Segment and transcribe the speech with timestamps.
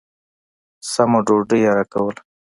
[0.91, 2.21] سمه ډوډۍ يې راکوله.